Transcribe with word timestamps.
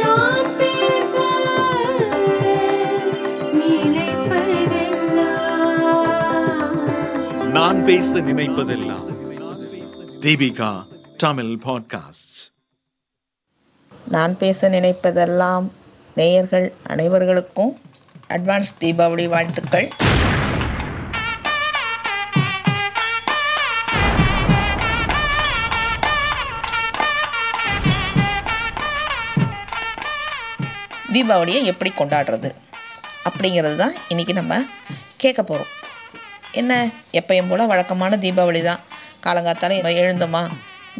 நான் 0.00 0.58
பேச 0.58 1.16
நினைப்பதெல்லாம். 3.52 4.72
நான் 7.52 7.84
பேச 7.84 8.20
நினைப்பதெல்லாம். 8.20 9.06
தீபிகா 10.22 10.82
தமிழ் 11.16 11.58
பாட்காஸ்ட் 11.66 12.50
நான் 14.08 14.38
பேச 14.38 14.68
நினைப்பதெல்லாம் 14.68 15.70
நேயர்கள் 16.14 16.72
அனைவர்களுக்கும் 16.88 17.72
அட்வான்ஸ் 18.28 18.72
தீபாவளி 18.80 19.28
வாழ்த்துக்கள். 19.28 19.92
தீபாவளியை 31.14 31.60
எப்படி 31.64 31.90
கொண்டாடுறது? 31.98 32.50
அப்படிங்கிறது 33.24 33.76
தான் 33.76 33.94
இன்றைக்கி 34.12 34.32
நம்ம 34.32 34.54
கேட்க 35.16 35.40
போகிறோம் 35.42 35.70
என்ன? 36.52 36.72
எப்பயும் 37.12 37.48
போல் 37.50 37.70
வழக்கமான 37.72 38.16
தீபாவளி 38.16 38.62
தான். 38.62 38.80
காலங்காத்தால 39.24 39.92
எழுந்தோமா? 40.02 40.42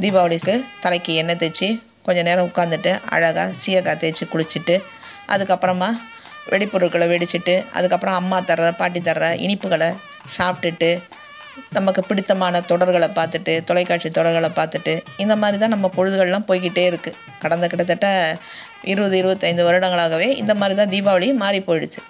தீபாவளிக்கு 0.03 0.55
தலைக்கு 0.83 1.15
எண்ணெய் 1.15 1.41
தேய்ச்சி 1.43 1.69
கொஞ்சம் 2.07 2.25
நேரம் 2.25 2.49
உட்காந்துட்டு 2.51 2.93
அழகாக 3.15 3.55
சீயக்காய் 3.63 4.01
தேய்ச்சி 4.03 4.25
குளிச்சுட்டு 4.33 4.77
அதுக்கப்புறமா 5.29 5.89
வெடிப்பொருட்களை 6.51 7.07
வெடிச்சிட்டு 7.11 7.55
அதுக்கப்புறம் 7.73 8.17
அம்மா 8.21 8.39
தர்ற 8.41 8.71
பாட்டி 8.71 9.01
தர்ற 9.01 9.27
இனிப்புகளை 9.47 9.91
சாப்பிட்டுட்டு 10.37 10.91
நமக்கு 11.71 12.03
பிடித்தமான 12.05 12.61
தொடர்களை 12.61 13.09
பார்த்துட்டு 13.19 13.65
தொலைக்காட்சி 13.65 14.09
தொடர்களை 14.09 14.51
பார்த்துட்டு 14.59 14.95
இந்த 15.17 15.37
மாதிரி 15.37 15.59
தான் 15.59 15.75
நம்ம 15.77 15.91
பொழுதுகள்லாம் 15.97 16.49
போய்கிட்டே 16.49 16.85
இருக்குது 16.91 17.19
கடந்த 17.41 17.67
கிட்டத்தட்ட 17.67 18.09
இருபது 18.93 19.17
இருபத்தைந்து 19.19 19.63
வருடங்களாகவே 19.69 20.29
இந்த 20.43 20.55
மாதிரி 20.55 20.75
தான் 20.81 20.93
தீபாவளி 20.95 21.29
மாறி 21.43 21.61
போயிடுச்சு. 21.69 22.01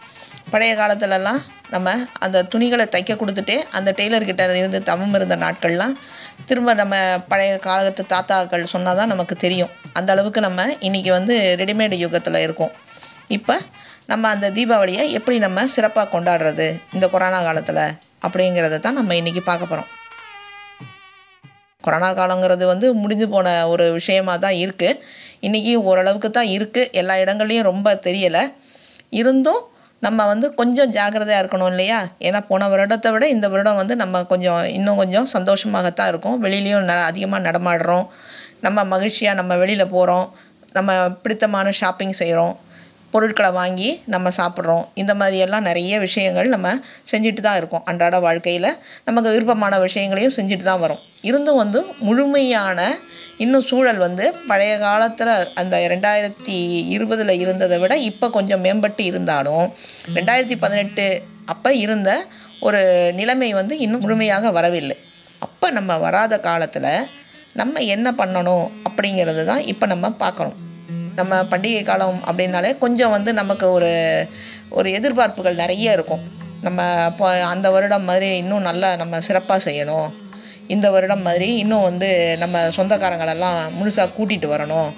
பழைய 0.50 0.72
காலத்துலலாம் 0.80 1.40
நம்ம 1.70 1.94
அந்த 2.24 2.42
துணிகளை 2.42 2.86
தைக்க 2.94 3.12
கொடுத்துட்டே 3.20 3.56
அந்த 3.70 3.94
டெய்லர்கிட்ட 3.98 4.56
இருந்து 4.58 4.82
தவம் 4.82 5.14
இருந்த 5.14 5.36
நாட்கள்லாம் 5.36 5.94
திரும்ப 6.46 6.74
நம்ம 6.74 6.94
பழைய 7.28 7.52
காலத்து 7.58 8.04
தாத்தாக்கள் 8.12 8.70
சொன்னால் 8.72 8.96
தான் 8.96 9.12
நமக்கு 9.14 9.36
தெரியும். 9.36 9.70
அந்த 9.92 10.12
அளவுக்கு 10.12 10.40
நம்ம 10.40 10.66
இன்றைக்கி 10.88 11.10
வந்து 11.18 11.56
ரெடிமேடு 11.62 11.98
யுகத்தில் 11.98 12.44
இருக்கோம். 12.46 12.72
இப்போ 13.28 13.56
நம்ம 14.06 14.28
அந்த 14.34 14.50
தீபாவளியை 14.50 15.04
எப்படி 15.18 15.38
நம்ம 15.38 15.66
சிறப்பாக 15.66 16.10
கொண்டாடுறது 16.14 16.68
இந்த 16.92 17.08
கொரோனா 17.08 17.42
காலத்தில் 17.48 17.84
அப்படிங்கிறத 18.26 18.78
தான் 18.78 18.94
நம்ம 18.94 19.14
இன்றைக்கி 19.14 19.40
பார்க்க 19.50 19.66
போகிறோம் 19.66 19.90
கொரோனா 21.86 22.08
காலங்கிறது 22.20 22.64
வந்து 22.72 22.86
முடிஞ்சு 23.02 23.26
போன 23.34 23.48
ஒரு 23.72 23.84
விஷயமா 23.98 24.34
தான் 24.44 24.56
இருக்குது 24.64 24.98
இன்றைக்கி 25.46 25.72
ஓரளவுக்கு 25.88 26.28
தான் 26.30 26.50
இருக்குது 26.56 26.90
எல்லா 27.00 27.14
இடங்கள்லையும் 27.24 27.68
ரொம்ப 27.70 27.88
தெரியலை. 28.06 28.42
இருந்தும் 29.20 29.62
நம்ம 30.02 30.24
வந்து 30.26 30.46
கொஞ்சம் 30.60 30.92
ஜாக்கிரதையாக 30.96 31.42
இருக்கணும் 31.42 31.70
இல்லையா? 31.72 31.98
ஏன்னா 32.26 32.38
போன 32.48 32.68
வருடத்தை 32.72 33.10
விட 33.14 33.24
இந்த 33.34 33.46
வருடம் 33.52 33.80
வந்து 33.80 33.94
நம்ம 34.02 34.22
கொஞ்சம் 34.32 34.62
இன்னும் 34.78 35.00
கொஞ்சம் 35.02 35.28
சந்தோஷமாகத்தான் 35.34 36.10
இருக்கும். 36.12 36.38
வெளியிலையும் 36.44 36.86
ந 36.90 36.94
அதிகமாக 37.10 37.42
நடமாடுறோம். 37.48 38.06
நம்ம 38.66 38.84
மகிழ்ச்சியாக 38.94 39.38
நம்ம 39.40 39.52
வெளியில் 39.62 39.92
போகிறோம் 39.94 40.26
நம்ம 40.72 40.90
பிடித்தமான 41.24 41.70
ஷாப்பிங் 41.80 42.16
செய்கிறோம் 42.20 42.54
பொருட்களை 43.12 43.50
வாங்கி 43.58 43.88
நம்ம 44.14 44.30
சாப்பிட்றோம். 44.40 44.84
இந்த 45.00 45.12
மாதிரியெல்லாம் 45.20 45.66
நிறைய 45.68 45.98
விஷயங்கள் 46.06 46.52
நம்ம 46.54 46.68
செஞ்சுட்டு 47.10 47.42
தான் 47.46 47.58
இருக்கோம். 47.60 47.84
அன்றாட 47.90 48.18
வாழ்க்கையில் 48.26 48.68
நமக்கு 49.08 49.32
விருப்பமான 49.34 49.78
விஷயங்களையும் 49.86 50.34
செஞ்சுட்டு 50.38 50.66
தான் 50.70 50.82
வரோம். 50.84 51.02
இருந்தும் 51.28 51.60
வந்து 51.62 51.80
முழுமையான 52.08 52.78
இன்னும் 53.44 53.66
சூழல் 53.70 54.00
வந்து 54.06 54.24
பழைய 54.50 54.72
காலத்தில் 54.86 55.32
அந்த 55.62 55.74
ரெண்டாயிரத்தி 55.94 56.56
இருபதில் 56.94 57.34
இருந்ததை 57.42 57.78
விட 57.82 57.94
இப்போ 58.10 58.28
கொஞ்சம் 58.38 58.64
மேம்பட்டு 58.66 59.04
இருந்தாலும் 59.10 59.66
ரெண்டாயிரத்தி 60.18 60.58
பதினெட்டு 60.64 61.06
அப்போ 61.54 61.72
இருந்த 61.84 62.10
ஒரு 62.66 62.80
நிலைமை 63.20 63.52
வந்து 63.60 63.76
இன்னும் 63.84 64.04
முழுமையாக 64.06 64.50
வரவில்லை. 64.58 64.96
அப்போ 65.46 65.68
நம்ம 65.78 65.92
வராத 66.06 66.34
காலத்தில் 66.48 66.92
நம்ம 67.60 67.80
என்ன 67.94 68.08
பண்ணணும் 68.20 68.66
அப்படிங்கிறது 68.88 69.42
தான் 69.48 69.64
இப்போ 69.72 69.86
நம்ம 69.92 70.10
பார்க்கணும். 70.22 70.58
நம்ம 71.16 71.42
பண்டிகை 71.42 71.82
காலம் 71.84 72.20
அப்படின்னாலே 72.30 72.78
கொஞ்சம் 72.78 73.10
வந்து 73.10 73.30
நமக்கு 73.40 73.66
ஒரு 73.70 73.90
ஒரு 74.70 74.88
எதிர்பார்ப்புகள் 74.98 75.60
நிறைய 75.62 75.92
இருக்கும். 75.92 76.22
நம்ம 76.62 76.82
இப்போ 77.08 77.28
அந்த 77.44 77.70
வருடம் 77.70 78.08
மாதிரி 78.10 78.28
இன்னும் 78.36 78.66
நல்லா 78.68 78.90
நம்ம 78.96 79.20
சிறப்பாக 79.20 79.70
செய்யணும். 79.70 80.08
இந்த 80.66 80.90
வருடம் 80.90 81.22
மாதிரி 81.22 81.48
இன்னும் 81.62 81.86
வந்து 81.88 82.10
நம்ம 82.42 82.58
சொந்தக்காரங்களெல்லாம் 82.76 83.58
முழுசாக 83.78 84.14
கூட்டிகிட்டு 84.18 84.48
வரணும். 84.54 84.90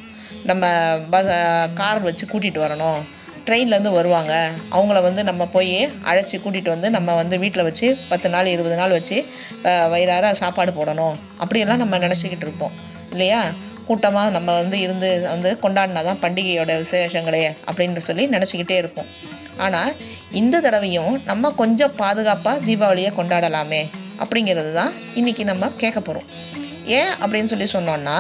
நம்ம 0.45 0.65
பஸ் 1.11 1.31
கார் 1.75 2.01
வச்சு 2.07 2.25
கூட்டிகிட்டு 2.27 2.61
வரணும். 2.67 2.99
ட்ரெயின்லேருந்து 3.47 3.91
வருவாங்க. 3.99 4.35
அவங்கள 4.73 5.03
வந்து 5.03 5.23
நம்ம 5.25 5.47
போய் 5.47 5.75
அழைச்சி 6.11 6.37
கூட்டிகிட்டு 6.45 6.73
வந்து 6.75 6.91
நம்ம 6.91 7.15
வந்து 7.15 7.39
வீட்டில் 7.39 7.69
வச்சு 7.69 7.89
பத்து 8.09 8.29
நாள் 8.29 8.53
இருபது 8.55 8.77
நாள் 8.77 8.97
வச்சு 8.99 9.19
வயிறார 9.95 10.35
சாப்பாடு 10.35 10.73
போடணும். 10.79 11.17
அப்படியெல்லாம் 11.43 11.83
நம்ம 11.85 11.99
நினச்சிக்கிட்டு 11.99 12.47
இருப்போம். 12.47 12.75
இல்லையா? 13.11 13.43
கூட்டமாக 13.89 14.35
நம்ம 14.37 14.51
வந்து 14.61 14.77
இருந்து 14.85 15.11
வந்து 15.33 15.51
கொண்டாடினா 15.65 16.03
தான் 16.09 16.21
பண்டிகையோட 16.25 16.73
விசேஷங்களே 16.83 17.43
அப்படின்னு 17.69 18.05
சொல்லி 18.09 18.27
நினச்சிக்கிட்டே 18.35 18.77
இருப்போம். 18.83 19.11
ஆனால் 19.65 19.91
இந்த 20.41 20.61
தடவையும் 20.67 21.15
நம்ம 21.31 21.51
கொஞ்சம் 21.63 21.95
பாதுகாப்பாக 22.03 22.63
தீபாவளியை 22.69 23.11
கொண்டாடலாமே 23.19 23.83
அப்படிங்கிறது 24.23 24.73
தான் 24.81 24.93
இன்றைக்கி 25.21 25.45
நம்ம 25.51 25.71
கேட்க 25.83 25.99
போகிறோம் 26.01 26.29
ஏன் 26.99 27.13
அப்படின்னு 27.23 27.51
சொல்லி 27.53 27.69
சொன்னோன்னா 27.77 28.17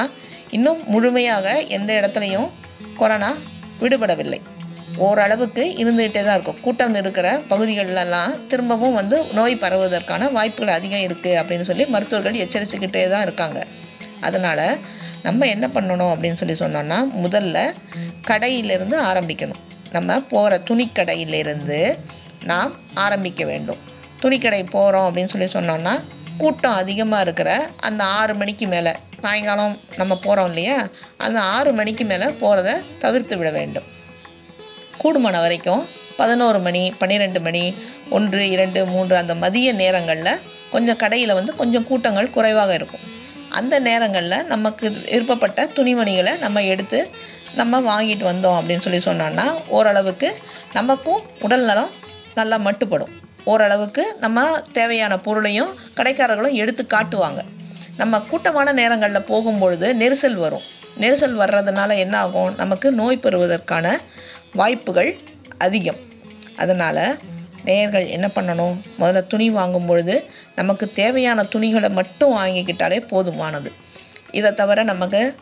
இன்னும் 0.57 0.81
முழுமையாக 0.95 1.47
எந்த 1.77 1.91
இடத்துலையும் 2.01 2.49
கொரோனா 2.99 3.31
விடுபடவில்லை. 3.81 4.41
ஓரளவுக்கு 5.07 5.63
இருந்துகிட்டே 5.83 6.21
தான் 6.25 6.37
இருக்கும். 6.37 6.59
கூட்டம் 6.65 6.95
இருக்கிற 7.01 7.29
பகுதிகளெல்லாம் 7.53 8.35
திரும்பவும் 8.51 8.99
வந்து 8.99 9.17
நோய் 9.39 9.63
பரவுவதற்கான 9.63 10.29
வாய்ப்புகள் 10.37 10.77
அதிகம் 10.77 11.05
இருக்குது 11.07 11.39
அப்படின்னு 11.41 11.67
சொல்லி 11.71 11.87
மருத்துவர்கள் 11.95 12.41
எச்சரித்துக்கிட்டே 12.45 13.03
தான் 13.15 13.25
இருக்காங்க. 13.27 13.61
அதனால் 14.27 14.67
நம்ம 15.25 15.47
என்ன 15.47 15.67
பண்ணணும் 15.67 16.11
அப்படின்னு 16.15 16.41
சொல்லி 16.43 16.57
சொன்னோன்னா 16.63 16.99
முதல்ல 17.25 17.59
கடையிலிருந்து 18.27 18.97
ஆரம்பிக்கணும். 19.11 19.63
நம்ம 19.93 20.19
போகிற 20.21 20.61
துணிக்கடையிலிருந்து 20.69 21.99
நாம் 22.45 22.73
ஆரம்பிக்க 22.95 23.45
வேண்டும். 23.45 23.81
துணிக்கடை 24.23 24.71
போகிறோம் 24.71 25.07
அப்படின்னு 25.09 25.47
சொல்லி 25.47 25.49
சொன்னோன்னா 25.53 25.95
கூட்டம் 26.39 26.73
அதிகமாக 26.73 27.23
இருக்கிற 27.23 27.71
அந்த 27.81 28.05
ஆறு 28.05 28.35
மணிக்கு 28.35 28.67
மேலே 28.67 28.93
சாயங்காலம் 29.21 29.81
நம்ம 29.97 30.17
போகிறோம் 30.17 30.47
இல்லையா? 30.47 30.89
அந்த 31.17 31.41
ஆறு 31.41 31.73
மணிக்கு 31.73 32.05
மேலே 32.05 32.25
போகிறத 32.25 32.83
தவிர்த்து 32.99 33.37
விட 33.39 33.51
வேண்டும். 33.51 33.87
கூடுமான 35.03 35.41
வரைக்கும் 35.47 35.89
பதினோரு 36.17 36.59
மணி 36.59 36.95
பன்னிரெண்டு 36.99 37.41
மணி 37.41 37.75
ஒன்று 38.11 38.51
இரண்டு 38.51 38.87
மூன்று 38.87 39.17
அந்த 39.17 39.35
மதிய 39.35 39.73
நேரங்களில் 39.73 40.41
கொஞ்சம் 40.71 40.97
கடையில் 40.97 41.33
வந்து 41.33 41.57
கொஞ்சம் 41.57 41.87
கூட்டங்கள் 41.87 42.35
குறைவாக 42.37 42.75
இருக்கும். 42.75 43.13
அந்த 43.59 43.79
நேரங்களில் 43.79 44.45
நமக்கு 44.45 44.87
விருப்பப்பட்ட 44.91 45.65
துணிமணிகளை 45.77 46.39
நம்ம 46.39 46.63
எடுத்து 46.73 46.99
நம்ம 47.55 47.81
வாங்கிட்டு 47.89 48.25
வந்தோம் 48.31 48.57
அப்படின்னு 48.59 48.85
சொல்லி 48.87 49.01
சொன்னோன்னா 49.05 49.47
ஓரளவுக்கு 49.69 50.29
நமக்கும் 50.73 51.21
உடல் 51.41 51.65
நலம் 51.65 51.93
நல்லா 52.35 52.57
மட்டுப்படும். 52.59 53.13
ஓரளவுக்கு 53.45 54.05
நம்ம 54.21 54.45
தேவையான 54.73 55.19
பொருளையும் 55.19 55.73
கடைக்காரர்களும் 55.97 56.59
எடுத்து 56.63 56.87
காட்டுவாங்க. 56.89 57.41
நம்ம 57.97 58.21
கூட்டமான 58.31 58.73
நேரங்களில் 58.73 59.29
போகும்பொழுது 59.29 59.89
நெரிசல் 60.03 60.39
வரும். 60.45 60.67
நெரிசல் 61.01 61.39
வர்றதுனால 61.43 61.97
என்ன 61.97 62.19
ஆகும் 62.19 62.55
நமக்கு 62.57 62.91
நோய் 62.93 63.23
பெறுவதற்கான 63.25 63.87
வாய்ப்புகள் 64.55 65.13
அதிகம். 65.59 66.01
அதனால் 66.57 67.05
நேயர்கள் 67.65 68.07
என்ன 68.07 68.27
பண்ணணும்? 68.35 68.77
முதல்ல 68.99 69.27
துணி 69.27 69.51
வாங்கும் 69.51 69.87
பொழுது 69.87 70.25
நமக்கு 70.55 70.93
தேவையான 70.93 71.43
துணிகளை 71.43 71.91
மட்டும் 71.91 72.37
வாங்கிக்கிட்டாலே 72.37 72.99
போதுமானது. 73.11 73.73
இதை 74.31 74.53
தவிர 74.53 74.83
நமக்கு 74.83 75.35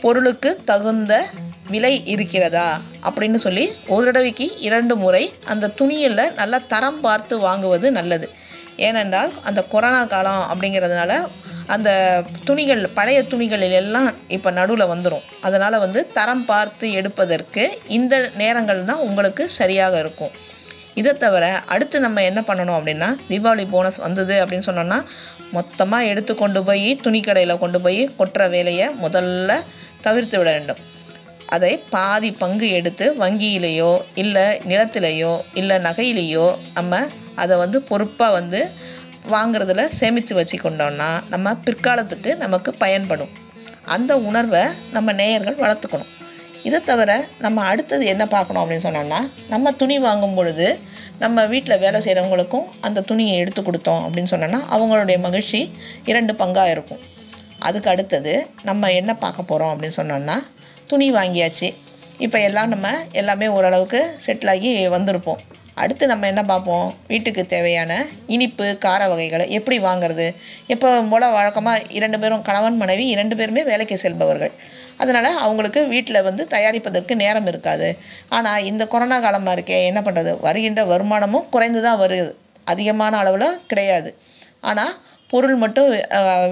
பொருளுக்கு 0.00 0.60
தகுந்த 0.64 1.26
விலை 1.68 2.02
இருக்கிறதா? 2.06 2.80
அப்படின்னு 3.02 3.36
சொல்லி 3.36 3.72
ஒரு 3.86 4.04
தடவைக்கு 4.04 4.58
இரண்டு 4.58 4.96
முறை 4.96 5.32
அந்த 5.46 5.68
துணியில் 5.68 6.32
நல்லா 6.32 6.58
தரம் 6.68 7.00
பார்த்து 7.00 7.40
வாங்குவது 7.40 7.90
நல்லது. 7.90 8.30
ஏனென்றால் 8.76 9.32
அந்த 9.42 9.62
கொரோனா 9.62 10.04
காலம் 10.04 10.44
அப்படிங்கிறதுனால 10.52 11.26
அந்த 11.66 12.22
துணிகள் 12.44 12.88
பழைய 12.94 13.22
துணிகளில் 13.22 13.70
எல்லாம் 13.70 14.14
இப்போ 14.28 14.50
நடுவில் 14.50 14.86
வந்துடும் 14.86 15.24
அதனால் 15.40 15.78
வந்து 15.78 16.06
தரம் 16.12 16.44
பார்த்து 16.44 16.92
எடுப்பதற்கு 16.92 17.78
இந்த 17.86 18.30
நேரங்கள் 18.36 18.84
தான் 18.84 18.98
உங்களுக்கு 18.98 19.48
சரியாக 19.48 19.98
இருக்கும். 19.98 20.30
இதை 21.00 21.12
தவிர 21.24 21.44
அடுத்து 21.74 21.96
நம்ம 22.04 22.22
என்ன 22.28 22.40
பண்ணணும் 22.48 22.78
அப்படின்னா 22.78 23.08
தீபாவளி 23.30 23.64
போனஸ் 23.74 23.98
வந்தது 24.04 24.34
அப்படின்னு 24.42 24.68
சொன்னோன்னா 24.68 24.98
மொத்தமாக 25.56 26.08
எடுத்து 26.12 26.32
கொண்டு 26.42 26.60
போய் 26.68 26.88
துணிக்கடையில் 27.04 27.60
கொண்டு 27.62 27.78
போய் 27.84 28.00
கொட்டுற 28.18 28.44
வேலையை 28.54 28.86
முதல்ல 29.04 29.52
தவிர்த்து 30.06 30.38
விட 30.38 30.50
வேண்டும். 30.56 30.80
அதை 31.54 31.72
பாதி 31.94 32.30
பங்கு 32.42 32.66
எடுத்து 32.78 33.04
வங்கியிலேயோ 33.20 33.92
இல்லை 34.22 34.46
நிலத்திலேயோ 34.70 35.32
இல்லை 35.60 35.76
நகையிலேயோ 35.86 36.46
நம்ம 36.74 37.00
அதை 37.42 37.56
வந்து 37.62 37.78
பொறுப்பாக 37.90 38.36
வந்து 38.38 38.60
வாங்குறதுல 39.32 39.82
சேமித்து 40.00 40.34
வச்சுக்கொண்டோம்னா 40.40 41.10
நம்ம 41.32 41.56
பிற்காலத்துக்கு 41.66 42.30
நமக்கு 42.44 42.70
பயன்படும். 42.84 43.32
அந்த 43.96 44.12
உணர்வை 44.28 44.62
நம்ம 44.96 45.12
நேயர்கள் 45.20 45.60
வளர்த்துக்கணும். 45.62 46.12
இதை 46.68 46.78
தவிர 46.88 47.10
நம்ம 47.44 47.64
அடுத்தது 47.70 48.04
என்ன 48.12 48.24
பார்க்கணும் 48.32 48.62
அப்படின்னு 48.62 48.86
சொன்னோம்னா 48.86 49.20
நம்ம 49.52 49.72
துணி 49.80 49.96
வாங்கும் 50.06 50.36
பொழுது 50.38 50.66
நம்ம 51.18 51.44
வீட்டில் 51.46 51.78
வேலை 51.78 52.00
செய்கிறவங்களுக்கும் 52.00 52.66
அந்த 52.80 53.00
துணியை 53.00 53.36
எடுத்து 53.38 53.62
கொடுத்தோம் 53.62 54.02
அப்படின்னு 54.04 54.32
சொன்னோன்னா 54.34 54.60
அவங்களுடைய 54.74 55.18
மகிழ்ச்சி 55.18 55.60
இரண்டு 56.04 56.32
பங்காக 56.32 56.70
இருக்கும். 56.70 57.02
அதுக்கு 57.58 57.90
அடுத்தது 57.90 58.34
நம்ம 58.62 58.92
என்ன 58.92 59.14
பார்க்க 59.14 59.42
போகிறோம் 59.42 59.72
அப்படின்னு 59.74 59.98
சொன்னோம்னா 60.00 60.36
துணி 60.86 61.12
வாங்கியாச்சு. 61.12 61.68
இப்போ 62.18 62.40
எல்லாம் 62.40 62.68
நம்ம 62.68 62.88
எல்லாமே 63.12 63.48
ஓரளவுக்கு 63.48 64.00
செட்டில் 64.26 64.50
ஆகி 64.50 64.88
வந்திருப்போம். 64.88 65.42
அடுத்து 65.82 66.04
நம்ம 66.10 66.26
என்ன 66.32 66.42
பார்ப்போம்? 66.50 66.88
வீட்டுக்கு 67.12 67.42
தேவையான 67.52 67.92
இனிப்பு 68.34 68.66
கார 68.84 69.00
வகைகளை 69.12 69.44
எப்படி 69.58 69.76
வாங்குறது? 69.86 70.26
எப்போ 70.74 70.88
போல் 71.12 71.26
வழக்கமாக 71.36 71.84
இரண்டு 71.98 72.18
பேரும் 72.22 72.44
கணவன் 72.48 72.78
மனைவி 72.82 73.04
இரண்டு 73.14 73.34
பேருமே 73.40 73.62
வேலைக்கு 73.70 73.96
செல்பவர்கள். 74.04 74.52
அதனால் 75.02 75.40
அவங்களுக்கு 75.44 75.80
வீட்டில் 75.94 76.26
வந்து 76.28 76.44
தயாரிப்பதற்கு 76.54 77.14
நேரம் 77.24 77.48
இருக்காது. 77.52 77.88
ஆனால் 78.36 78.64
இந்த 78.70 78.86
கொரோனா 78.94 79.18
காலமாக 79.26 79.56
இருக்கே 79.56 79.78
என்ன 79.90 80.00
பண்ணுறது 80.06 80.32
வருகின்ற 80.46 80.82
வருமானமும் 80.92 81.46
குறைந்து 81.54 81.82
தான் 81.86 82.00
வருது. 82.04 82.32
அதிகமான 82.72 83.18
அளவில் 83.22 83.58
கிடையாது. 83.72 84.10
ஆனால் 84.70 84.94
பொருள் 85.32 85.56
மட்டும் 85.62 85.88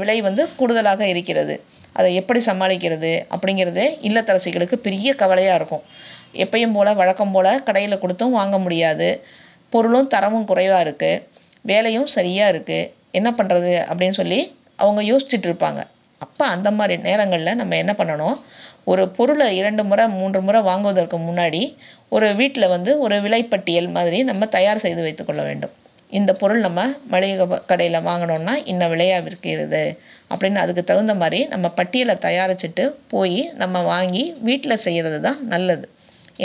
விலை 0.01 0.19
வந்து 0.29 0.43
கூடுதலாக 0.59 1.03
இருக்கிறது. 1.13 1.55
அதை 1.99 2.09
எப்படி 2.21 2.41
சமாளிக்கிறது? 2.49 3.11
அப்படிங்கிறது 3.35 3.85
இல்லத்தரசிகளுக்கு 4.09 4.77
பெரிய 4.87 5.09
கவலையாக 5.23 5.59
இருக்கும். 5.61 5.85
எப்பயும் 6.45 6.75
போல் 6.77 6.99
வழக்கம் 7.01 7.35
போல் 7.35 7.51
கடையில் 7.67 8.03
கொடுத்தும் 8.03 8.37
வாங்க 8.39 8.57
முடியாது. 8.67 9.09
பொருளும் 9.75 10.11
தரமும் 10.15 10.49
குறைவாக 10.51 10.85
இருக்குது 10.87 11.23
வேலையும் 11.71 12.09
சரியாக 12.17 12.53
இருக்குது 12.55 12.89
என்ன 13.19 13.29
பண்ணுறது 13.39 13.73
அப்படின்னு 13.91 14.19
சொல்லி 14.21 14.41
அவங்க 14.83 15.01
யோசிச்சுட்டு 15.11 15.49
இருப்பாங்க. 15.51 15.81
அப்போ 16.25 16.45
அந்த 16.55 16.69
மாதிரி 16.79 16.95
நேரங்களில் 17.09 17.59
நம்ம 17.61 17.77
என்ன 17.83 17.93
பண்ணணும்? 17.99 18.37
ஒரு 18.91 19.03
பொருளை 19.17 19.47
இரண்டு 19.61 19.83
முறை 19.91 20.05
மூன்று 20.19 20.41
முறை 20.47 20.61
வாங்குவதற்கு 20.69 21.17
முன்னாடி 21.29 21.63
ஒரு 22.17 22.29
வீட்டில் 22.41 22.73
வந்து 22.75 22.91
ஒரு 23.05 23.17
விலைப்பட்டியல் 23.25 23.89
மாதிரி 23.97 24.19
நம்ம 24.31 24.47
தயார் 24.57 24.83
செய்து 24.85 25.03
வைத்துக்கொள்ள 25.07 25.43
வேண்டும். 25.49 25.73
இந்த 26.19 26.33
பொருள் 26.41 26.61
நம்ம 26.67 26.81
மளிகை 27.13 27.47
கடையில் 27.71 28.07
வாங்கினோம்னா 28.09 28.55
இன்ன 28.73 28.83
விலையாக 28.93 29.25
விற்கிறது? 29.27 29.83
அப்படின்னு 30.31 30.63
அதுக்கு 30.65 30.83
தகுந்த 30.91 31.15
மாதிரி 31.23 31.41
நம்ம 31.53 31.67
பட்டியலை 31.79 32.15
தயாரிச்சுட்டு 32.27 32.85
போய் 33.15 33.41
நம்ம 33.63 33.83
வாங்கி 33.93 34.25
வீட்டில் 34.49 34.83
செய்கிறது 34.87 35.19
தான் 35.27 35.41
நல்லது. 35.55 35.87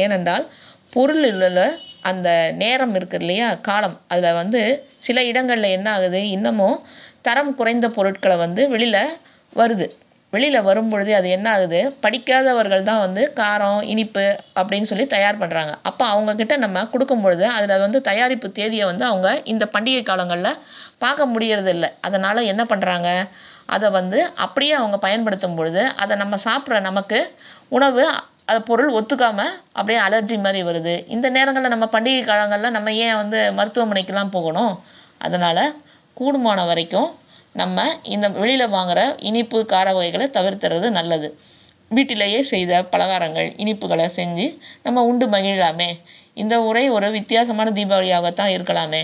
ஏனென்றால் 0.04 0.46
பொருளில் 0.90 1.64
அந்த 2.10 2.30
நேரம் 2.62 2.94
இருக்குது 2.96 3.24
இல்லையா 3.24 3.48
காலம். 3.68 3.98
அதில் 4.08 4.38
வந்து 4.42 4.62
சில 4.98 5.24
இடங்களில் 5.24 5.76
என்ன 5.78 5.88
ஆகுது 5.92 6.22
இன்னமும் 6.30 6.78
தரம் 7.22 7.52
குறைந்த 7.56 7.88
பொருட்களை 7.90 8.38
வந்து 8.38 8.62
வெளியில் 8.70 9.18
வருது. 9.54 9.88
வெளியில் 10.34 10.66
வரும்பொழுது 10.68 11.12
அது 11.16 11.30
என்ன 11.30 11.48
ஆகுது 11.52 11.80
படிக்காதவர்கள் 12.04 12.84
தான் 12.84 13.00
வந்து 13.00 13.34
காரம் 13.40 13.82
இனிப்பு 13.94 14.26
அப்படின்னு 14.56 14.90
சொல்லி 14.92 15.06
தயார் 15.06 15.40
பண்ணுறாங்க 15.42 15.74
அப்போ 15.82 16.04
அவங்கக்கிட்ட 16.06 16.56
நம்ம 16.58 16.84
கொடுக்கும் 16.86 17.22
பொழுது 17.22 17.46
அதில் 17.48 17.84
வந்து 17.86 18.02
தயாரிப்பு 18.02 18.50
தேதியை 18.52 18.86
வந்து 18.86 19.06
அவங்க 19.06 19.30
இந்த 19.44 19.66
பண்டிகை 19.74 20.04
காலங்களில் 20.04 20.60
பார்க்க 20.98 21.26
முடியறது 21.26 21.68
இல்லை 21.68 21.90
அதனால் 22.02 22.42
என்ன 22.44 22.64
பண்ணுறாங்க 22.64 23.10
அதை 23.66 23.90
வந்து 23.90 24.20
அப்படியே 24.36 24.74
அவங்க 24.74 24.98
பயன்படுத்தும் 24.98 25.56
பொழுது 25.56 25.84
அதை 25.96 26.16
நம்ம 26.16 26.38
சாப்பிட்ற 26.46 26.80
நமக்கு 26.82 27.20
உணவு 27.70 28.04
அது 28.52 28.60
பொருள் 28.62 28.94
ஒத்துக்காமல் 28.94 29.54
அப்படியே 29.72 30.00
அலர்ஜி 30.06 30.38
மாதிரி 30.44 30.62
வருது. 30.64 30.94
இந்த 31.08 31.28
நேரங்களில் 31.30 31.74
நம்ம 31.74 31.88
பண்டிகை 31.92 32.24
காலங்களில் 32.26 32.72
நம்ம 32.72 32.94
ஏன் 33.06 33.16
வந்து 33.16 33.40
மருத்துவமனைக்கெல்லாம் 33.58 34.32
போகணும்? 34.32 34.74
அதனால் 35.18 35.64
கூடுமான 36.18 36.66
வரைக்கும் 36.66 37.10
நம்ம 37.54 37.86
இந்த 38.04 38.28
வெளியில் 38.42 38.70
வாங்குகிற 38.70 39.02
இனிப்பு 39.20 39.60
கார 39.66 39.88
வகைகளை 39.94 40.28
தவிர்த்துறது 40.28 40.90
நல்லது. 40.90 41.30
வீட்டிலேயே 41.92 42.42
செய்த 42.44 42.82
பலகாரங்கள் 42.92 43.48
இனிப்புகளை 43.64 44.06
செஞ்சு 44.16 44.46
நம்ம 44.84 45.04
உண்டு 45.04 45.26
மகிழலாமே. 45.28 45.90
இந்த 46.34 46.56
உரை 46.62 46.84
ஒரு 46.90 47.08
வித்தியாசமான 47.12 47.72
தீபாவளியாகத்தான் 47.72 48.54
இருக்கலாமே. 48.58 49.02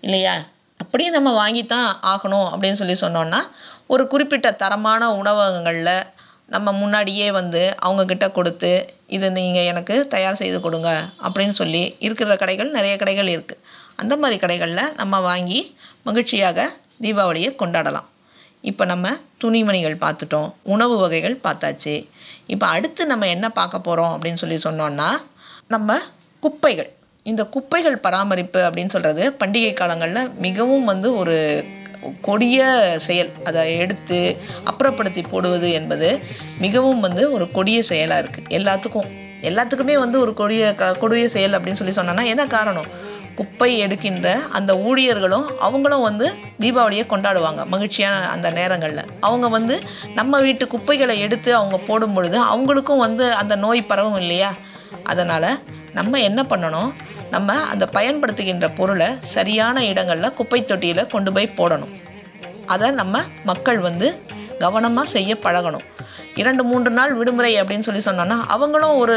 இல்லையா? 0.00 0.34
அப்படியே 0.80 1.10
நம்ம 1.10 1.30
வாங்கித்தான் 1.40 1.90
ஆகணும் 2.02 2.46
அப்படின்னு 2.52 2.80
சொல்லி 2.80 2.96
சொன்னோன்னா 3.00 3.40
ஒரு 3.86 4.04
குறிப்பிட்ட 4.06 4.48
தரமான 4.52 5.02
உணவகங்களில் 5.14 5.94
நம்ம 6.54 6.72
முன்னாடியே 6.72 7.26
வந்து 7.30 7.62
அவங்கக்கிட்ட 7.86 8.26
கொடுத்து 8.32 8.72
இது 9.16 9.26
நீங்கள் 9.38 9.68
எனக்கு 9.72 9.94
தயார் 10.14 10.40
செய்து 10.42 10.58
கொடுங்க 10.60 10.90
அப்படின்னு 11.26 11.54
சொல்லி 11.60 11.82
இருக்கிற 12.06 12.36
கடைகள் 12.36 12.76
நிறைய 12.76 12.94
கடைகள் 13.02 13.30
இருக்குது 13.34 13.62
அந்த 13.96 14.14
மாதிரி 14.16 14.36
கடைகளில் 14.44 14.94
நம்ம 15.00 15.20
வாங்கி 15.20 15.60
மகிழ்ச்சியாக 16.02 16.60
தீபாவளியை 17.04 17.50
கொண்டாடலாம். 17.62 18.08
இப்போ 18.70 18.84
நம்ம 18.84 19.08
துணிமணிகள் 19.42 19.96
பார்த்துட்டோம் 20.04 20.48
உணவு 20.74 20.96
வகைகள் 20.96 21.36
பார்த்தாச்சு. 21.44 21.94
இப்போ 22.46 22.66
அடுத்து 22.66 23.02
நம்ம 23.06 23.28
என்ன 23.34 23.46
பார்க்க 23.50 23.86
போகிறோம் 23.88 24.12
அப்படின்னு 24.14 24.42
சொல்லி 24.42 24.58
சொன்னோன்னா 24.66 25.10
நம்ம 25.74 25.98
குப்பைகள். 26.42 26.90
இந்த 27.26 27.42
குப்பைகள் 27.54 27.96
பராமரிப்பு 28.06 28.60
அப்படின்னு 28.66 28.94
சொல்கிறது 28.94 29.24
பண்டிகை 29.40 29.72
காலங்களில் 29.74 30.30
மிகவும் 30.46 30.84
வந்து 30.84 31.08
ஒரு 31.16 31.36
கொடிய 32.20 32.66
செயல் 32.98 33.30
அதை 33.44 33.76
எடுத்து 33.76 34.36
அப்புறப்படுத்தி 34.64 35.24
போடுவது 35.30 35.72
என்பது 35.72 36.20
மிகவும் 36.58 37.00
வந்து 37.00 37.32
ஒரு 37.32 37.50
கொடிய 37.50 37.82
செயலாக 37.82 38.22
இருக்குது 38.22 38.48
எல்லாத்துக்கும் 38.48 39.10
எல்லாத்துக்குமே 39.42 39.94
வந்து 39.98 40.20
ஒரு 40.20 40.34
கொடிய 40.34 40.74
க 40.74 40.92
கொடிய 40.92 41.28
செயல் 41.28 41.52
அப்படின்னு 41.52 41.80
சொல்லி 41.80 41.94
சொன்னோன்னா 41.94 42.24
என்ன 42.24 42.46
காரணம்? 42.46 43.08
குப்பை 43.34 43.78
எடுக்கின்ற 43.78 44.38
அந்த 44.50 44.74
ஊழியர்களும் 44.74 45.46
அவங்களும் 45.58 46.00
வந்து 46.00 46.34
தீபாவளியை 46.60 47.04
கொண்டாடுவாங்க 47.06 47.66
மகிழ்ச்சியான 47.66 48.28
அந்த 48.28 48.50
நேரங்களில். 48.50 49.04
அவங்க 49.20 49.48
வந்து 49.48 49.82
நம்ம 50.14 50.40
வீட்டு 50.40 50.66
குப்பைகளை 50.66 51.20
எடுத்து 51.20 51.54
அவங்க 51.54 51.78
போடும் 51.78 52.12
பொழுது 52.12 52.38
அவங்களுக்கும் 52.44 52.98
வந்து 52.98 53.32
அந்த 53.32 53.56
நோய் 53.56 53.82
பரவும் 53.82 54.20
இல்லையா? 54.20 54.54
அதனால் 55.04 55.58
நம்ம 55.92 56.20
என்ன 56.20 56.42
பண்ணணும்? 56.42 56.90
நம்ம 57.30 57.52
அந்த 57.72 57.88
பயன்படுத்துகின்ற 57.92 58.66
பொருளை 58.76 59.08
சரியான 59.20 59.86
இடங்களில் 59.86 60.32
குப்பை 60.32 60.64
தொட்டியில் 60.64 61.06
கொண்டு 61.06 61.32
போய் 61.32 61.54
போடணும். 61.56 61.94
அதை 62.66 62.90
நம்ம 62.90 63.22
மக்கள் 63.44 63.78
வந்து 63.78 64.08
கவனமாக 64.58 65.08
செய்ய 65.08 65.36
பழகணும். 65.44 65.86
இரண்டு 66.34 66.62
மூன்று 66.64 66.90
நாள் 66.90 67.12
விடுமுறை 67.14 67.62
அப்படின்னு 67.62 67.86
சொல்லி 67.88 68.02
சொன்னோன்னா 68.04 68.36
அவங்களும் 68.46 68.96
ஒரு 68.96 69.16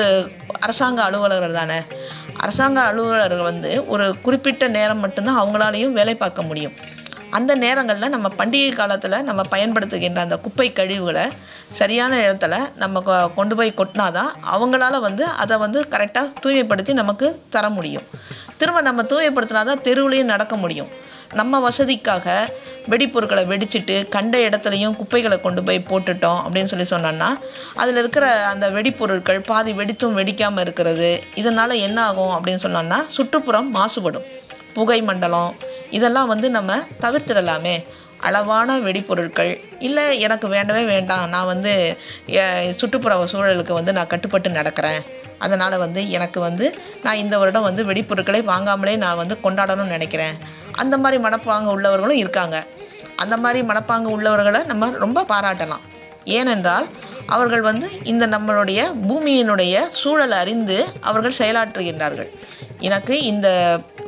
அரசாங்க 0.59 1.03
அலுவலர்கள் 1.03 1.59
தானே? 1.59 1.79
அரசாங்க 2.37 2.79
அலுவலர்கள் 2.81 3.47
வந்து 3.49 3.87
ஒரு 3.87 4.05
குறிப்பிட்ட 4.21 4.67
நேரம் 4.67 4.99
மட்டும்தான் 4.99 5.41
அவங்களாலையும் 5.43 5.97
வேலை 5.99 6.15
பார்க்க 6.15 6.41
முடியும். 6.41 6.75
அந்த 7.33 7.55
நேரங்களில் 7.55 8.09
நம்ம 8.09 8.27
பண்டிகை 8.37 8.71
காலத்தில் 8.73 9.23
நம்ம 9.23 9.41
பயன்படுத்துகின்ற 9.51 10.17
அந்த 10.17 10.37
குப்பை 10.37 10.73
கழிவுகளை 10.73 11.25
சரியான 11.71 12.17
இடத்துல 12.17 12.55
நம்ம 12.75 13.03
கொ- 13.05 13.33
கொண்டு 13.33 13.55
போய் 13.55 13.73
கொட்டினாதான் 13.77 14.31
அவங்களால 14.57 14.99
வந்து 14.99 15.25
அதை 15.25 15.57
வந்து 15.57 15.79
கரெக்டாக 15.89 16.33
தூய்மைப்படுத்தி 16.45 16.93
நமக்கு 16.93 17.41
தர 17.49 17.69
முடியும். 17.69 18.03
திரும்ப 18.57 18.81
நம்ம 18.81 19.01
தூய்மைப்படுத்தினா 19.01 19.63
தான் 19.63 19.83
தெருவுலையும் 19.83 20.31
நடக்க 20.33 20.55
முடியும். 20.57 20.87
நம்ம 21.33 21.69
வசதிக்காக 21.69 22.25
வெடிப்பொருட்களை 22.89 23.43
வெடிச்சிட்டு 23.43 24.09
கண்ட 24.09 24.37
இடத்துலையும் 24.37 24.95
குப்பைகளை 24.95 25.41
கொண்டு 25.41 25.63
போய் 25.63 25.85
போட்டுட்டோம் 25.89 26.39
அப்படின்னு 26.45 26.83
சொல்லி 26.83 26.85
சொன்னோன்னா 26.89 27.29
அதில் 27.75 27.97
இருக்கிற 27.97 28.45
அந்த 28.47 28.71
வெடிப்பொருட்கள் 28.71 29.39
பாதி 29.39 29.71
வெடித்தும் 29.71 30.13
வெடிக்காமல் 30.13 30.59
இருக்கிறது 30.59 31.23
இதனால் 31.35 31.69
என்ன 31.69 32.03
ஆகும் 32.03 32.33
அப்படின்னு 32.35 32.63
சொன்னோன்னா 32.63 33.07
சுற்றுப்புறம் 33.07 33.75
மாசுபடும். 33.75 34.25
புகை 34.77 34.99
மண்டலம் 35.09 35.51
இதெல்லாம் 35.97 36.31
வந்து 36.33 36.49
நம்ம 36.57 36.77
தவிர்த்திடலாமே. 37.03 37.75
அளவான 38.27 38.75
வெடிப்பொருட்கள் 38.85 39.51
இல்லை 39.87 40.03
எனக்கு 40.25 40.47
வேண்டவே 40.53 40.83
வேண்டாம் 40.91 41.23
நான் 41.33 41.49
வந்து 41.51 41.73
சுற்றுப்புற 42.79 43.15
சூழலுக்கு 43.31 43.73
வந்து 43.79 43.95
நான் 43.97 44.11
கட்டுப்பட்டு 44.13 44.49
நடக்கிறேன். 44.49 45.01
அதனால் 45.45 45.75
வந்து 45.83 46.01
எனக்கு 46.17 46.39
வந்து 46.47 46.65
நான் 47.05 47.21
இந்த 47.23 47.35
வருடம் 47.41 47.67
வந்து 47.69 47.83
வெடிப்பொருட்களை 47.89 48.39
வாங்காமலே 48.51 48.93
நான் 49.03 49.19
வந்து 49.21 49.37
கொண்டாடணும்னு 49.43 49.95
நினைக்கிறேன். 49.95 50.37
அந்த 50.81 50.97
மாதிரி 51.03 51.17
மனப்பாங்கு 51.23 51.71
உள்ளவர்களும் 51.75 52.21
இருக்காங்க. 52.23 52.57
அந்த 53.23 53.35
மாதிரி 53.45 53.61
மனப்பாங்கு 53.71 54.09
உள்ளவர்களை 54.17 54.61
நம்ம 54.71 54.91
ரொம்ப 55.05 55.25
பாராட்டலாம். 55.33 55.83
ஏனென்றால் 56.37 56.87
அவர்கள் 57.35 57.63
வந்து 57.69 57.87
இந்த 58.11 58.25
நம்மளுடைய 58.27 58.79
பூமியினுடைய 59.09 59.75
சூழலை 60.01 60.37
அறிந்து 60.43 60.77
அவர்கள் 61.09 61.39
செயலாற்றுகின்றார்கள். 61.41 62.29
எனக்கு 62.87 63.15
இந்த 63.31 63.47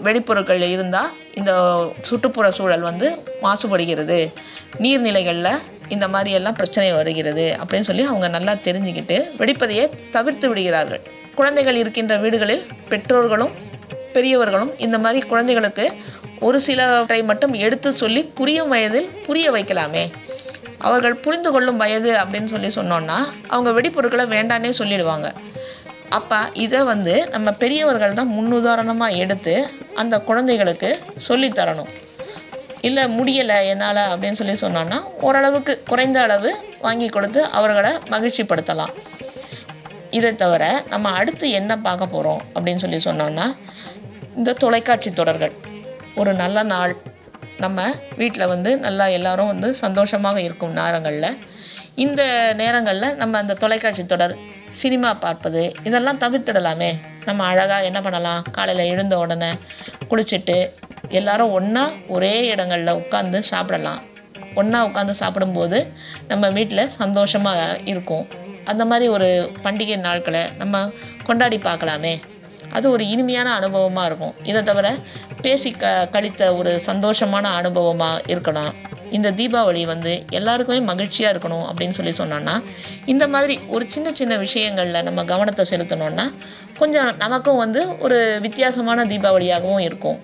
வெடிப்பொருட்கள் 0.04 0.62
இருந்தால் 0.70 1.12
இந்த 1.34 1.52
சுற்றுப்புற 2.02 2.52
சூழல் 2.52 2.82
வந்து 2.82 3.10
மாசுபடுகிறது. 3.44 4.34
நீர்நிலைகளில் 4.80 5.58
இந்த 5.88 6.08
மாதிரி 6.08 6.32
எல்லாம் 6.32 6.54
பிரச்சனை 6.54 6.92
வருகிறது 6.92 7.58
அப்படின்னு 7.64 7.82
சொல்லி 7.82 8.04
அவங்க 8.04 8.28
நல்லா 8.28 8.54
தெரிஞ்சுக்கிட்டு 8.54 9.18
வெடிப்பதையே 9.38 9.90
தவிர்த்து 10.12 10.48
விடுகிறார்கள். 10.48 11.02
குழந்தைகள் 11.36 11.75
இருக்கின்ற 11.75 12.18
வீடுகளில் 12.18 12.68
பெற்றோர்களும் 12.90 13.52
பெரியவர்களும் 14.14 14.80
இந்த 14.80 14.98
மாதிரி 15.00 15.28
குழந்தைகளுக்கு 15.28 15.92
ஒரு 16.40 16.62
சிலவற்றை 16.62 17.24
மட்டும் 17.24 17.54
எடுத்து 17.54 17.96
சொல்லி 17.96 18.24
புரியும் 18.24 18.68
வயதில் 18.68 19.10
புரிய 19.25 19.52
வைக்கலாமே. 19.52 20.12
அவர்கள் 20.78 21.16
புரிந்து 21.16 21.52
கொள்ளும் 21.52 21.78
வயது 21.78 22.14
அப்படின்னு 22.14 22.46
சொல்லி 22.46 22.68
சொன்னோன்னா 22.68 23.18
அவங்க 23.48 23.82
வெடிப்பொருட்களை 23.82 24.25
வேண்டானே 24.36 24.72
சொல்லிடுவாங்க. 24.78 25.34
அப்போ 26.17 26.39
இதை 26.63 26.79
வந்து 26.93 27.13
நம்ம 27.36 27.51
பெரியவர்கள் 27.62 28.17
தான் 28.19 28.34
முன்னுதாரணமாக 28.38 29.19
எடுத்து 29.24 29.53
அந்த 30.01 30.15
குழந்தைகளுக்கு 30.27 30.89
சொல்லித்தரணும் 31.27 31.91
இல்லை 32.88 33.03
முடியலை 33.17 33.57
என்னால் 33.72 34.01
அப்படின்னு 34.12 34.39
சொல்லி 34.39 34.55
சொன்னோன்னா 34.63 34.98
ஓரளவுக்கு 35.27 35.74
குறைந்த 35.89 36.17
அளவு 36.25 36.50
வாங்கி 36.86 37.07
கொடுத்து 37.10 37.39
அவர்களை 37.57 37.91
மகிழ்ச்சிப்படுத்தலாம். 38.13 38.93
இதை 40.17 40.31
தவிர 40.41 40.63
நம்ம 40.91 41.12
அடுத்து 41.19 41.45
என்ன 41.60 41.72
பார்க்க 41.86 42.13
போகிறோம் 42.13 42.41
அப்படின்னு 42.55 42.84
சொல்லி 42.84 43.00
சொன்னோன்னா 43.07 43.45
இந்த 44.39 44.55
தொலைக்காட்சி 44.63 45.10
தொடர்கள். 45.19 45.53
ஒரு 46.19 46.31
நல்ல 46.41 46.57
நாள். 46.74 46.93
நம்ம 47.63 47.81
வீட்டில் 48.19 48.51
வந்து 48.53 48.72
நல்லா 48.86 49.05
எல்லாரும் 49.17 49.51
வந்து 49.53 49.69
சந்தோஷமாக 49.84 50.38
இருக்கும் 50.48 50.75
நேரங்களில். 50.79 51.31
இந்த 52.05 52.22
நேரங்களில் 52.62 53.17
நம்ம 53.22 53.38
அந்த 53.43 53.57
தொலைக்காட்சி 53.63 54.05
தொடர் 54.13 54.36
சினிமா 54.82 55.10
பார்ப்பது 55.13 55.62
இதெல்லாம் 55.84 56.20
தவிர்த்திடலாமே. 56.20 56.89
நம்ம 57.25 57.44
அழகாக 57.44 57.84
என்ன 57.84 58.00
பண்ணலாம்? 58.01 58.41
காலையில் 58.51 58.91
எழுந்த 58.91 59.17
உடனே 59.17 59.51
குளிச்சுட்டு 60.10 60.58
எல்லாரும் 61.10 61.51
ஒன்றா 61.51 61.84
ஒரே 62.08 62.34
இடங்களில் 62.48 63.00
உட்காந்து 63.01 63.39
சாப்பிடலாம். 63.51 64.01
ஒன்றா 64.55 64.79
உட்காந்து 64.86 65.15
சாப்பிடும்போது 65.22 65.79
நம்ம 66.27 66.50
வீட்டில் 66.50 66.91
சந்தோஷமாக 67.01 67.62
இருக்கும். 67.86 68.25
அந்த 68.65 68.86
மாதிரி 68.86 69.08
ஒரு 69.08 69.29
பண்டிகை 69.63 69.98
நாட்களை 70.00 70.44
நம்ம 70.58 70.91
கொண்டாடி 71.24 71.58
பார்க்கலாமே. 71.58 72.13
அது 72.77 72.86
ஒரு 72.96 73.03
இனிமையான 73.13 73.48
அனுபவமாக 73.60 74.10
இருக்கும். 74.10 74.36
இதை 74.50 74.62
தவிர 74.70 74.88
பேசி 75.46 75.72
க 75.82 75.94
கழித்த 76.15 76.41
ஒரு 76.60 76.72
சந்தோஷமான 76.89 77.46
அனுபவமாக 77.60 78.22
இருக்கலாம். 78.34 78.74
இந்த 79.15 79.29
தீபாவளி 79.39 79.82
வந்து 79.91 80.13
எல்லாருக்குமே 80.38 80.79
மகிழ்ச்சியாக 80.91 81.34
இருக்கணும் 81.34 81.65
அப்படின்னு 81.70 81.98
சொல்லி 81.98 82.13
சொன்னோன்னா 82.22 82.55
இந்த 83.13 83.25
மாதிரி 83.34 83.55
ஒரு 83.75 83.86
சின்ன 83.94 84.08
சின்ன 84.20 84.34
விஷயங்களில் 84.46 85.05
நம்ம 85.08 85.24
கவனத்தை 85.34 85.65
செலுத்தணும்னா 85.72 86.25
கொஞ்சம் 86.82 87.12
நமக்கும் 87.24 87.62
வந்து 87.63 87.82
ஒரு 88.05 88.17
வித்தியாசமான 88.46 89.05
தீபாவளியாகவும் 89.12 89.86
இருக்கும். 89.89 90.17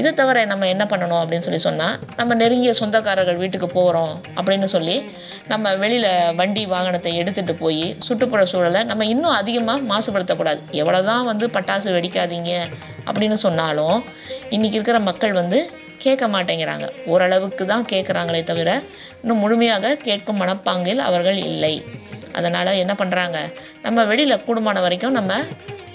இதை 0.00 0.10
தவிர 0.18 0.44
நம்ம 0.50 0.66
என்ன 0.72 0.84
பண்ணணும் 0.90 1.20
அப்படின்னு 1.20 1.46
சொல்லி 1.46 1.60
சொன்னால் 1.66 1.94
நம்ம 2.18 2.34
நெருங்கிய 2.40 2.72
சொந்தக்காரர்கள் 2.80 3.40
வீட்டுக்கு 3.42 3.68
போகிறோம் 3.76 4.12
அப்படின்னு 4.38 4.66
சொல்லி 4.74 4.96
நம்ம 5.52 5.72
வெளியில் 5.82 6.10
வண்டி 6.40 6.62
வாகனத்தை 6.72 7.12
எடுத்துகிட்டு 7.20 7.54
போய் 7.62 7.86
சுற்றுப்புற 8.06 8.42
சூழலை 8.52 8.80
நம்ம 8.90 9.06
இன்னும் 9.14 9.36
அதிகமாக 9.40 9.80
மாசுபடுத்தக்கூடாது. 9.92 10.60
எவ்வளோ 10.82 11.00
தான் 11.10 11.24
வந்து 11.30 11.46
பட்டாசு 11.56 11.88
வெடிக்காதீங்க 11.96 12.52
அப்படின்னு 13.08 13.38
சொன்னாலும் 13.46 13.98
இன்றைக்கி 14.56 14.78
இருக்கிற 14.78 15.00
மக்கள் 15.08 15.34
வந்து 15.40 15.60
கேட்க 16.04 16.24
மாட்டேங்கிறாங்க. 16.34 16.86
ஓரளவுக்கு 17.12 17.64
தான் 17.72 17.84
கேட்குறாங்களே 17.92 18.42
தவிர 18.50 18.70
இன்னும் 19.22 19.42
முழுமையாக 19.44 19.94
கேட்கும் 20.06 20.40
மனப்பாங்கில் 20.42 21.02
அவர்கள் 21.08 21.40
இல்லை. 21.50 21.74
அதனால் 22.38 22.78
என்ன 22.82 22.92
பண்ணுறாங்க 23.02 23.38
நம்ம 23.86 24.04
வெளியில் 24.12 24.42
கூடுமான 24.46 24.80
வரைக்கும் 24.86 25.18
நம்ம 25.18 25.34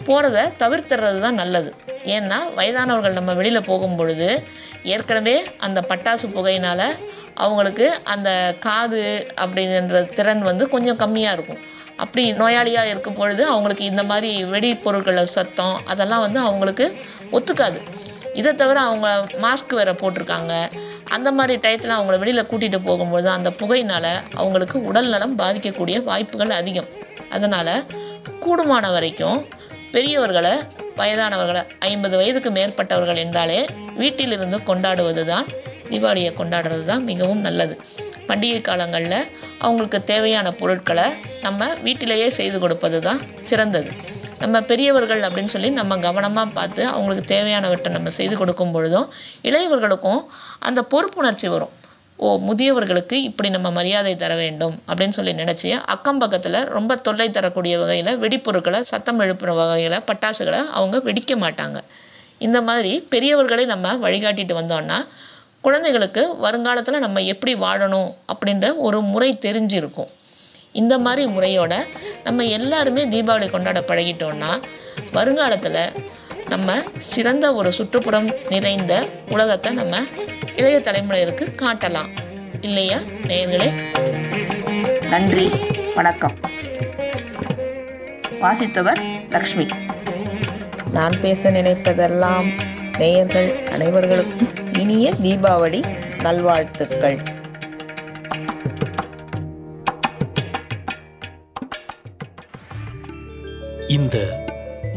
போகிறத 0.08 0.38
தவிர்த்துறது 0.62 1.20
தான் 1.26 1.40
நல்லது. 1.42 1.72
ஏன்னா 2.04 2.38
வயதானவர்கள் 2.56 3.12
நம்ம 3.12 3.34
வெளியில் 3.34 3.64
போகும் 3.64 3.96
பொழுது 3.96 4.44
ஏற்கனவே 4.84 5.44
அந்த 5.58 5.82
பட்டாசு 5.90 6.28
புகையினால் 6.36 6.88
அவங்களுக்கு 7.34 8.00
அந்த 8.04 8.56
காது 8.60 9.28
அப்படின்ற 9.36 10.10
திறன் 10.10 10.42
வந்து 10.42 10.70
கொஞ்சம் 10.70 11.00
கம்மியாக 11.00 11.32
இருக்கும். 11.32 11.58
அப்படி 11.96 12.34
நோயாளியாக 12.34 12.90
இருக்கும் 12.90 13.14
பொழுது 13.14 13.46
அவங்களுக்கு 13.46 13.84
இந்த 13.86 14.04
மாதிரி 14.04 14.44
வெடி 14.44 14.76
பொருட்களை 14.76 15.26
சத்தம் 15.26 15.82
அதெல்லாம் 15.86 16.20
வந்து 16.20 16.40
அவங்களுக்கு 16.40 17.00
ஒத்துக்காது. 17.32 17.80
இதை 18.34 18.56
தவிர 18.56 18.80
அவங்க 18.80 19.28
மாஸ்க் 19.42 19.74
வேறு 19.74 19.94
போட்டிருக்காங்க. 19.94 20.54
அந்த 21.10 21.32
மாதிரி 21.32 21.70
டயத்தில் 21.70 21.96
அவங்கள 21.98 22.20
வெளியில் 22.20 22.46
கூட்டிகிட்டு 22.46 22.80
போகும்பொழுது 22.86 23.26
அந்த 23.26 23.50
புகையினால் 23.50 24.12
அவங்களுக்கு 24.34 24.86
உடல் 24.86 25.10
நலம் 25.10 25.40
பாதிக்கக்கூடிய 25.40 26.04
வாய்ப்புகள் 26.04 26.50
அதிகம். 26.50 26.86
அதனால் 27.30 27.84
கூடுமான 28.46 28.92
வரைக்கும் 28.92 29.48
பெரியவர்களை 29.92 30.52
வயதானவர்களை 31.00 31.62
ஐம்பது 31.90 32.16
வயதுக்கு 32.22 32.50
மேற்பட்டவர்கள் 32.58 33.22
என்றாலே 33.26 33.60
வீட்டிலிருந்து 34.02 34.58
கொண்டாடுவது 34.70 35.24
தான் 35.32 35.48
தீபாவளியை 35.90 36.32
கொண்டாடுறது 36.40 36.86
தான் 36.86 37.04
மிகவும் 37.12 37.42
நல்லது. 37.48 37.76
பண்டிகை 38.30 38.60
காலங்களில் 38.62 39.20
அவங்களுக்கு 39.60 40.00
தேவையான 40.12 40.48
பொருட்களை 40.52 41.08
நம்ம 41.42 41.68
வீட்டிலேயே 41.86 42.28
செய்து 42.40 42.58
கொடுப்பது 42.60 43.00
தான் 43.02 43.22
சிறந்தது. 43.50 43.90
நம்ம 44.40 44.62
பெரியவர்கள் 44.70 45.22
அப்படின்னு 45.28 45.54
சொல்லி 45.56 45.70
நம்ம 45.80 45.98
கவனமாக 45.98 46.50
பார்த்து 46.58 46.82
அவங்களுக்கு 46.88 47.26
தேவையானவற்றை 47.34 47.92
நம்ம 47.92 48.12
செய்து 48.20 48.38
கொடுக்கும் 48.38 48.74
பொழுதும் 48.76 49.08
இளையவர்களுக்கும் 49.50 50.22
அந்த 50.60 50.80
பொறுப்புணர்ச்சி 50.94 51.48
வரும். 51.48 51.74
ஓ 52.18 52.28
முதியவர்களுக்கு 52.40 53.14
இப்படி 53.14 53.50
நம்ம 53.50 53.72
மரியாதை 53.72 54.16
தர 54.16 54.36
வேண்டும் 54.36 54.76
அப்படின்னு 54.88 55.10
சொல்லி 55.10 55.34
நினச்சி 55.34 55.70
அக்கம் 55.86 56.18
பக்கத்தில் 56.18 56.60
ரொம்ப 56.66 56.96
தொல்லை 56.96 57.32
தரக்கூடிய 57.32 57.80
வகையில் 57.80 58.20
வெடிப்பொருட்களை 58.20 58.82
சத்தம் 58.82 59.20
எழுப்புற 59.20 59.56
வகையில் 59.56 59.92
பட்டாசுகளை 59.92 60.62
அவங்க 60.78 60.98
வெடிக்க 60.98 61.36
மாட்டாங்க. 61.46 61.80
இந்த 62.38 62.62
மாதிரி 62.62 63.00
பெரியவர்களை 63.00 63.66
நம்ம 63.66 63.94
வழிகாட்டிட்டு 63.96 64.56
வந்தோம்னா 64.62 65.08
குழந்தைகளுக்கு 65.62 66.38
வருங்காலத்தில் 66.38 67.00
நம்ம 67.00 67.22
எப்படி 67.22 67.54
வாழணும் 67.56 68.10
அப்படின்ற 68.34 68.76
ஒரு 68.78 69.02
முறை 69.02 69.38
தெரிஞ்சிருக்கும். 69.42 70.12
இந்த 70.72 70.98
மாதிரி 70.98 71.32
முறையோட 71.32 71.74
நம்ம 72.24 72.44
எல்லாருமே 72.44 73.06
தீபாவளி 73.06 73.50
கொண்டாட 73.50 73.80
பழகிட்டோம்னா 73.88 74.52
வருங்காலத்தில் 75.12 75.84
நம்ம 76.54 76.82
சிறந்த 76.98 77.54
ஒரு 77.54 77.72
சுற்றுப்புறம் 77.72 78.34
நிறைந்த 78.50 79.08
உலகத்தை 79.30 79.72
நம்ம 79.72 79.98
இளைய 80.56 80.80
தலைமுறையிற்கு 80.80 81.48
காட்டலாம். 81.56 82.10
இல்லையா 82.62 82.98
நேயர்களே? 83.24 83.70
நன்றி 85.10 85.52
வணக்கம். 85.96 86.38
வாசித்தவர் 88.42 89.30
லக்ஷ்மி. 89.30 89.68
நான் 90.92 91.22
பேச 91.22 91.52
நினைப்பதெல்லாம் 91.52 92.52
நேயர்கள் 92.98 93.50
அனைவர்களுக்கும் 93.50 94.80
இனிய 94.80 95.14
தீபாவளி 95.24 95.82
நல்வாழ்த்துக்கள். 96.22 97.20
இந்த 103.88 104.46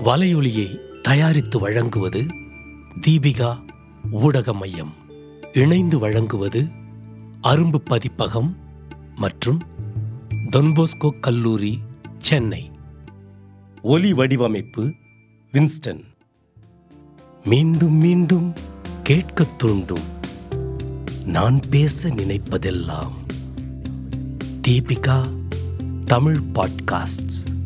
வலையொலியை 0.05 0.85
தயாரித்து 1.07 1.59
வழங்குவது 1.59 2.27
தீபிகா 3.07 3.59
ஊடக 4.11 4.55
மையம். 4.55 4.95
இணைந்து 5.53 5.99
வழங்குவது 5.99 6.69
அரும்பு 7.43 7.77
பதிப்பகம் 7.77 8.57
மற்றும் 9.15 9.59
தொன்போஸ்கோ 10.51 11.21
கல்லூரி 11.21 11.81
சென்னை. 12.19 12.71
ஒலி 13.83 14.13
வடிவமைப்பு 14.13 14.95
வின்ஸ்டன். 15.53 16.03
மீண்டும் 17.45 17.95
மீண்டும் 17.95 18.55
கேட்கத் 19.03 19.59
தூண்டும். 19.59 20.03
நான் 21.25 21.61
பேச 21.71 22.09
நினைப்பதெல்லாம் 22.09 23.13
தீபிகா 24.69 25.31
தமிழ் 26.05 26.41
பாட்காஸ்ட்ஸ். 26.53 27.66